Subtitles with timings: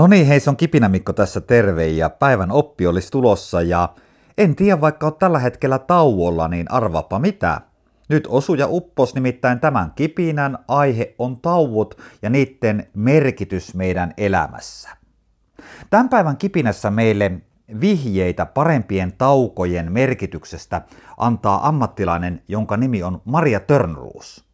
[0.00, 3.94] No niin, hei, se on Kipinä Mikko tässä terve ja päivän oppi olisi tulossa ja
[4.38, 7.60] en tiedä vaikka oot tällä hetkellä tauolla, niin arvaapa mitä.
[8.08, 14.90] Nyt osuja uppos nimittäin tämän kipinän aihe on tauot ja niiden merkitys meidän elämässä.
[15.90, 17.32] Tämän päivän kipinässä meille
[17.80, 20.82] vihjeitä parempien taukojen merkityksestä
[21.16, 24.49] antaa ammattilainen, jonka nimi on Maria Törnruus.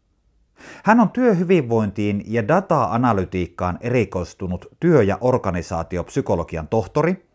[0.84, 7.27] Hän on työhyvinvointiin ja data-analytiikkaan erikoistunut työ- ja organisaatiopsykologian tohtori.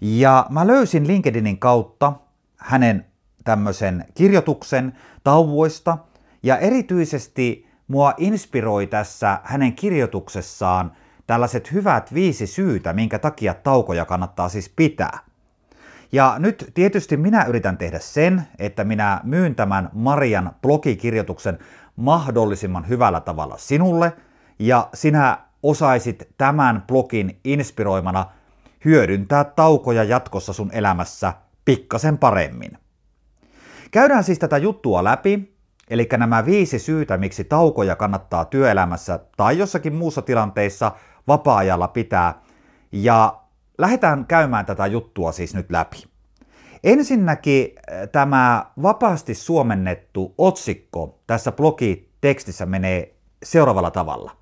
[0.00, 2.12] Ja mä löysin LinkedInin kautta
[2.56, 3.06] hänen
[3.44, 4.92] tämmöisen kirjoituksen
[5.24, 5.98] tauvoista
[6.42, 10.92] ja erityisesti mua inspiroi tässä hänen kirjoituksessaan
[11.26, 15.18] tällaiset hyvät viisi syytä, minkä takia taukoja kannattaa siis pitää.
[16.12, 21.58] Ja nyt tietysti minä yritän tehdä sen, että minä myyn tämän Marian blogikirjoituksen
[21.96, 24.12] mahdollisimman hyvällä tavalla sinulle,
[24.58, 28.26] ja sinä osaisit tämän blogin inspiroimana
[28.84, 31.32] hyödyntää taukoja jatkossa sun elämässä
[31.64, 32.78] pikkasen paremmin.
[33.90, 35.56] Käydään siis tätä juttua läpi,
[35.90, 40.92] eli nämä viisi syytä, miksi taukoja kannattaa työelämässä tai jossakin muussa tilanteessa
[41.28, 42.34] vapaa-ajalla pitää,
[42.92, 43.40] ja
[43.78, 46.11] lähdetään käymään tätä juttua siis nyt läpi.
[46.84, 54.36] Ensinnäkin äh, tämä vapaasti suomennettu otsikko tässä blogitekstissä menee seuraavalla tavalla.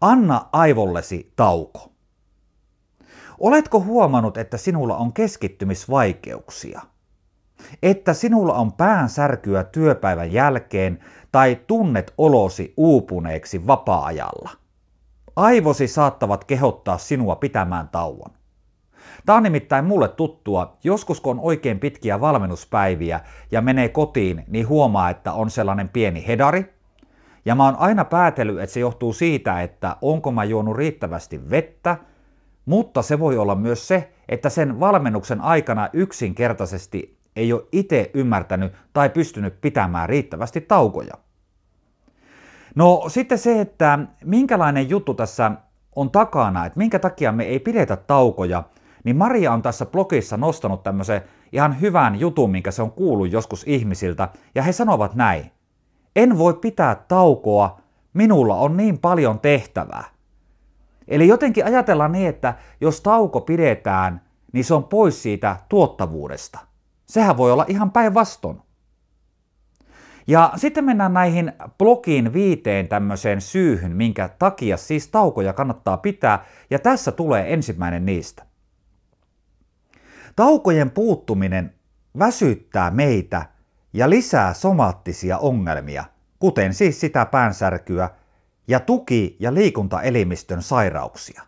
[0.00, 1.92] Anna aivollesi tauko.
[3.40, 6.80] Oletko huomannut, että sinulla on keskittymisvaikeuksia?
[7.82, 10.98] Että sinulla on päänsärkyä työpäivän jälkeen
[11.32, 14.50] tai tunnet olosi uupuneeksi vapaa-ajalla?
[15.36, 18.30] Aivosi saattavat kehottaa sinua pitämään tauon.
[19.26, 20.76] Tämä on nimittäin mulle tuttua.
[20.84, 26.26] Joskus kun on oikein pitkiä valmennuspäiviä ja menee kotiin, niin huomaa, että on sellainen pieni
[26.26, 26.74] hedari.
[27.44, 31.96] Ja mä oon aina päätellyt, että se johtuu siitä, että onko mä juonut riittävästi vettä,
[32.66, 38.72] mutta se voi olla myös se, että sen valmennuksen aikana yksinkertaisesti ei ole itse ymmärtänyt
[38.92, 41.14] tai pystynyt pitämään riittävästi taukoja.
[42.74, 45.52] No sitten se, että minkälainen juttu tässä
[45.96, 48.62] on takana, että minkä takia me ei pidetä taukoja–
[49.04, 53.64] niin Maria on tässä blogissa nostanut tämmöisen ihan hyvän jutun, minkä se on kuullut joskus
[53.66, 55.52] ihmisiltä, ja he sanovat näin.
[56.16, 57.80] En voi pitää taukoa,
[58.14, 60.04] minulla on niin paljon tehtävää.
[61.08, 64.20] Eli jotenkin ajatellaan niin, että jos tauko pidetään,
[64.52, 66.58] niin se on pois siitä tuottavuudesta.
[67.06, 68.60] Sehän voi olla ihan päinvastoin.
[70.26, 76.78] Ja sitten mennään näihin blogin viiteen tämmöiseen syyhyn, minkä takia siis taukoja kannattaa pitää, ja
[76.78, 78.51] tässä tulee ensimmäinen niistä.
[80.36, 81.74] Taukojen puuttuminen
[82.18, 83.46] väsyttää meitä
[83.92, 86.04] ja lisää somaattisia ongelmia,
[86.38, 88.10] kuten siis sitä päänsärkyä
[88.68, 91.42] ja tuki- ja liikuntaelimistön sairauksia.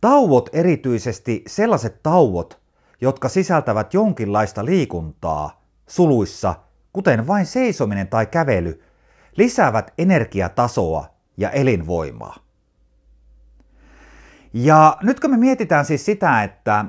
[0.00, 2.60] Tauot, erityisesti sellaiset tauot,
[3.00, 6.54] jotka sisältävät jonkinlaista liikuntaa suluissa,
[6.92, 8.82] kuten vain seisominen tai kävely,
[9.36, 11.06] lisäävät energiatasoa
[11.36, 12.36] ja elinvoimaa.
[14.52, 16.84] Ja nyt kun me mietitään siis sitä, että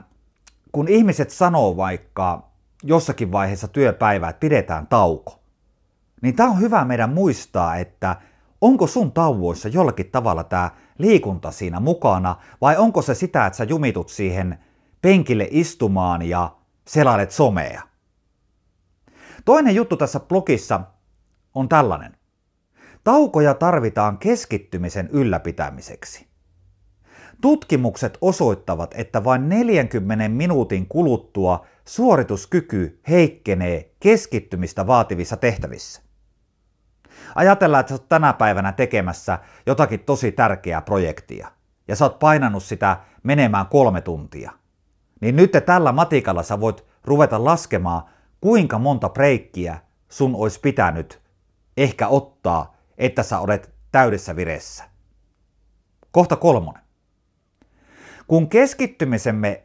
[0.71, 2.51] kun ihmiset sanoo vaikka
[2.83, 5.43] jossakin vaiheessa työpäivää, että pidetään tauko,
[6.21, 8.15] niin tämä on hyvä meidän muistaa, että
[8.61, 13.63] onko sun tauoissa jollakin tavalla tämä liikunta siinä mukana, vai onko se sitä, että sä
[13.63, 14.59] jumitut siihen
[15.01, 16.55] penkille istumaan ja
[16.87, 17.81] selailet somea.
[19.45, 20.81] Toinen juttu tässä blogissa
[21.55, 22.17] on tällainen.
[23.03, 26.30] Taukoja tarvitaan keskittymisen ylläpitämiseksi.
[27.41, 36.01] Tutkimukset osoittavat, että vain 40 minuutin kuluttua suorituskyky heikkenee keskittymistä vaativissa tehtävissä.
[37.35, 41.51] Ajatellaan, että sä oot tänä päivänä tekemässä jotakin tosi tärkeää projektia
[41.87, 44.51] ja sä oot painanut sitä menemään kolme tuntia.
[45.21, 48.03] Niin nyt tällä matikalla sä voit ruveta laskemaan,
[48.41, 49.79] kuinka monta breikkiä
[50.09, 51.21] sun olisi pitänyt
[51.77, 54.83] ehkä ottaa, että sä olet täydessä vireessä.
[56.11, 56.80] Kohta kolmonen.
[58.31, 59.63] Kun keskittymisemme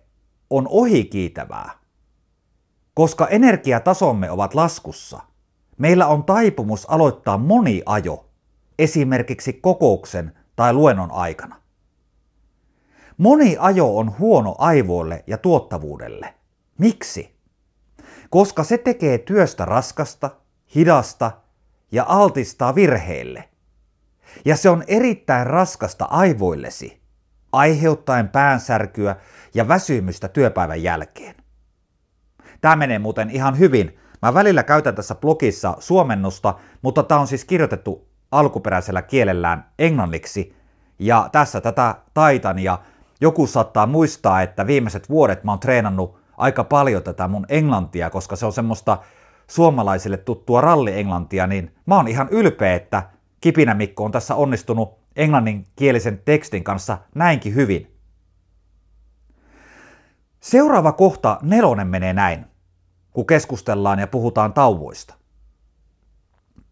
[0.51, 1.71] on ohikiitävää,
[2.95, 5.21] koska energiatasomme ovat laskussa,
[5.79, 8.29] meillä on taipumus aloittaa moni ajo,
[8.79, 11.57] esimerkiksi kokouksen tai luennon aikana.
[13.17, 16.35] Moni ajo on huono aivoille ja tuottavuudelle.
[16.79, 17.37] Miksi?
[18.31, 20.31] Koska se tekee työstä raskasta,
[20.75, 21.33] hidasta
[21.93, 23.49] ja altistaa virheille.
[24.45, 27.06] Ja se on erittäin raskasta aivoillesi,
[27.53, 29.17] aiheuttaen päänsärkyä
[29.55, 31.35] ja väsymystä työpäivän jälkeen.
[32.61, 33.99] Tämä menee muuten ihan hyvin.
[34.23, 40.57] Mä välillä käytän tässä blogissa suomennosta, mutta tämä on siis kirjoitettu alkuperäisellä kielellään englanniksi,
[40.99, 42.79] Ja tässä tätä taitan ja
[43.21, 48.37] joku saattaa muistaa, että viimeiset vuodet mä oon treenannut aika paljon tätä mun englantia, koska
[48.37, 48.99] se on semmoista
[49.47, 53.03] suomalaisille tuttua rallienglantia, niin mä oon ihan ylpeä, että
[53.41, 57.97] Kipinä Mikko on tässä onnistunut englanninkielisen tekstin kanssa näinkin hyvin.
[60.41, 62.47] Seuraava kohta nelonen menee näin,
[63.13, 65.15] kun keskustellaan ja puhutaan tauvoista.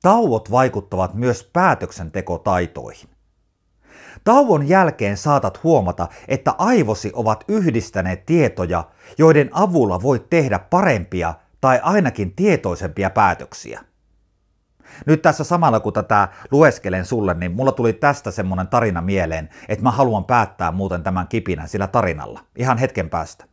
[0.03, 3.09] Tauot vaikuttavat myös päätöksentekotaitoihin.
[4.25, 8.85] Tauon jälkeen saatat huomata, että aivosi ovat yhdistäneet tietoja,
[9.19, 13.85] joiden avulla voit tehdä parempia tai ainakin tietoisempia päätöksiä.
[15.07, 19.83] Nyt tässä samalla kun tätä lueskelen sulle, niin mulla tuli tästä semmonen tarina mieleen, että
[19.83, 23.45] mä haluan päättää muuten tämän kipinän sillä tarinalla, ihan hetken päästä.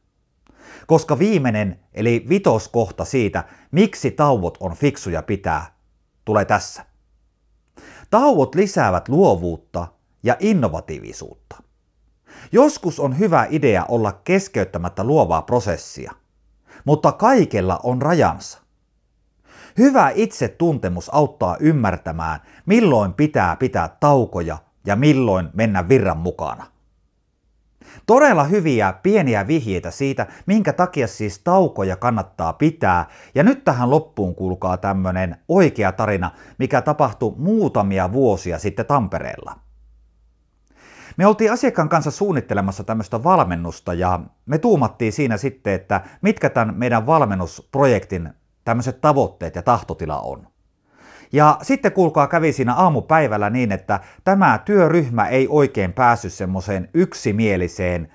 [0.88, 5.66] Koska viimeinen, eli vitoskohta siitä, miksi tauot on fiksuja pitää,
[6.26, 6.86] tulee tässä.
[8.10, 9.88] Tauot lisäävät luovuutta
[10.24, 11.64] ja innovatiivisuutta.
[12.52, 16.12] Joskus on hyvä idea olla keskeyttämättä luovaa prosessia,
[16.86, 18.62] mutta kaikella on rajansa.
[19.77, 26.65] Hyvä itsetuntemus auttaa ymmärtämään, milloin pitää pitää taukoja ja milloin mennä virran mukana.
[28.06, 33.06] Todella hyviä pieniä vihjeitä siitä, minkä takia siis taukoja kannattaa pitää.
[33.35, 39.56] Ja nyt tähän loppuun kuulkaa tämmönen oikea tarina, mikä tapahtui muutamia vuosia sitten Tampereella.
[41.18, 46.75] Me oltiin asiakkaan kanssa suunnittelemassa tämmöistä valmennusta ja me tuumattiin siinä sitten, että mitkä tämän
[46.77, 48.29] meidän valmennusprojektin
[48.66, 50.48] tämmöiset tavoitteet ja tahtotila on.
[51.34, 58.13] Ja sitten kuulkaa kävi siinä aamupäivällä niin, että tämä työryhmä ei oikein päässyt semmoiseen yksimieliseen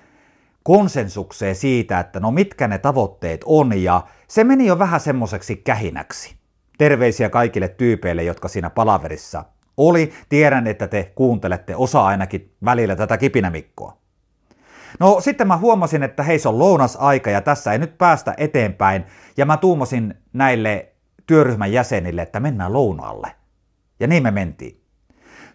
[0.63, 6.35] konsensukseen siitä, että no mitkä ne tavoitteet on ja se meni jo vähän semmoiseksi kähinäksi.
[6.77, 9.45] Terveisiä kaikille tyypeille, jotka siinä palaverissa
[9.77, 10.13] oli.
[10.29, 13.97] Tiedän, että te kuuntelette osa ainakin välillä tätä kipinämikkoa.
[14.99, 19.05] No sitten mä huomasin, että hei se on lounasaika ja tässä ei nyt päästä eteenpäin.
[19.37, 20.91] Ja mä tuumasin näille
[21.27, 23.31] työryhmän jäsenille, että mennään lounaalle.
[23.99, 24.81] Ja niin me mentiin.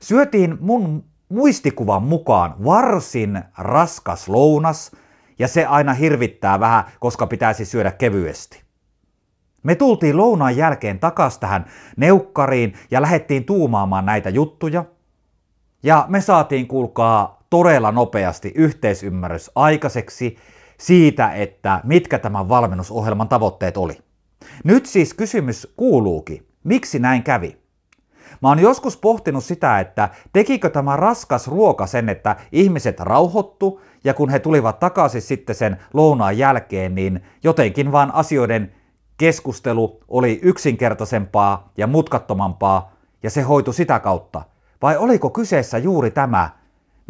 [0.00, 4.92] Syötiin mun muistikuvan mukaan varsin raskas lounas,
[5.38, 8.62] ja se aina hirvittää vähän, koska pitäisi syödä kevyesti.
[9.62, 11.64] Me tultiin lounaan jälkeen takas tähän
[11.96, 14.84] neukkariin ja lähdettiin tuumaamaan näitä juttuja.
[15.82, 20.36] Ja me saatiin kuulkaa todella nopeasti yhteisymmärrys aikaiseksi
[20.78, 23.98] siitä, että mitkä tämän valmennusohjelman tavoitteet oli.
[24.64, 27.56] Nyt siis kysymys kuuluukin, miksi näin kävi?
[28.42, 34.14] Mä oon joskus pohtinut sitä, että tekikö tämä raskas ruoka sen, että ihmiset rauhoittu ja
[34.14, 38.72] kun he tulivat takaisin sitten sen lounaan jälkeen, niin jotenkin vaan asioiden
[39.16, 44.42] keskustelu oli yksinkertaisempaa ja mutkattomampaa ja se hoitu sitä kautta.
[44.82, 46.61] Vai oliko kyseessä juuri tämä,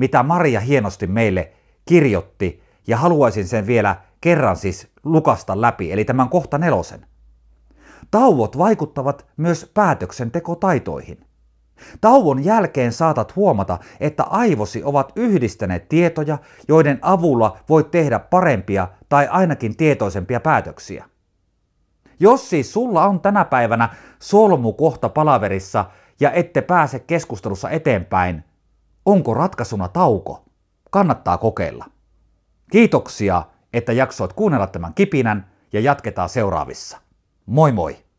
[0.03, 1.53] mitä Maria hienosti meille
[1.85, 7.07] kirjoitti ja haluaisin sen vielä kerran siis lukasta läpi, eli tämän kohta nelosen.
[8.11, 11.27] Tauot vaikuttavat myös päätöksentekotaitoihin.
[12.01, 16.39] Tauon jälkeen saatat huomata, että aivosi ovat yhdistäneet tietoja,
[16.69, 21.05] joiden avulla voit tehdä parempia tai ainakin tietoisempia päätöksiä.
[22.21, 25.85] Jos siis sulla on tänä päivänä solmu kohta palaverissa
[26.21, 28.45] ja ette pääse keskustelussa eteenpäin,
[29.07, 30.45] onko ratkaisuna tauko?
[30.91, 31.85] Kannattaa kokeilla.
[32.71, 33.43] Kiitoksia,
[33.73, 36.99] että jaksoit kuunnella tämän kipinän ja jatketaan seuraavissa.
[37.47, 38.12] Moi moi!